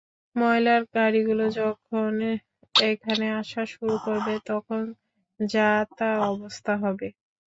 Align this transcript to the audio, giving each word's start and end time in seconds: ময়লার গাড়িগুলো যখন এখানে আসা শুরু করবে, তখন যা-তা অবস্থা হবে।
ময়লার 0.35 0.81
গাড়িগুলো 0.95 1.45
যখন 1.59 2.11
এখানে 2.81 3.25
আসা 3.39 3.63
শুরু 3.73 3.95
করবে, 4.05 4.33
তখন 4.45 4.81
যা-তা 5.39 6.09
অবস্থা 6.31 6.73
হবে। 6.83 7.07